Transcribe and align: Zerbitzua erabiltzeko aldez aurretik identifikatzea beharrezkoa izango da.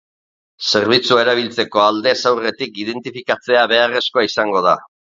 Zerbitzua 0.69 1.25
erabiltzeko 1.25 1.83
aldez 1.85 2.15
aurretik 2.33 2.83
identifikatzea 2.87 3.71
beharrezkoa 3.77 4.29
izango 4.35 4.69
da. 4.71 4.79